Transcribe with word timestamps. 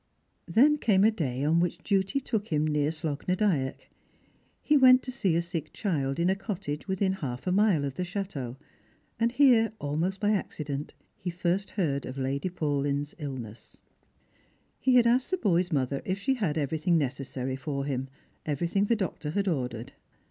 Then 0.47 0.79
came 0.79 1.03
a 1.03 1.11
day 1.11 1.43
on 1.45 1.59
which 1.59 1.77
duty 1.83 2.19
took 2.19 2.47
him 2.47 2.65
near 2.65 2.89
Slogh 2.89 3.23
na 3.27 3.35
Dyack. 3.35 3.87
He 4.63 4.75
went 4.75 5.03
to 5.03 5.11
see 5.11 5.35
a 5.35 5.43
sick 5.43 5.71
child 5.73 6.17
in 6.19 6.27
a 6.27 6.35
cottage 6.35 6.87
within 6.87 7.13
half 7.13 7.45
a 7.45 7.51
mile 7.51 7.85
of 7.85 7.93
the 7.93 8.03
chateau; 8.03 8.57
and 9.19 9.31
here, 9.31 9.73
a»lmost 9.79 10.19
by 10.19 10.31
accident, 10.31 10.95
he 11.15 11.29
first 11.29 11.69
heard 11.69 12.07
of 12.07 12.17
Lady 12.17 12.49
Paulyn's 12.49 13.13
illness 13.19 13.77
He 14.79 14.95
had 14.95 15.05
asked 15.05 15.29
the 15.29 15.37
boy's 15.37 15.71
mother 15.71 16.01
if 16.03 16.17
she 16.17 16.33
had 16.33 16.57
everything 16.57 16.97
necessary 16.97 17.55
for 17.55 17.85
him; 17.85 18.09
everything 18.43 18.85
the 18.85 18.95
doctor 18.95 19.29
had 19.29 19.47
ordered. 19.47 19.93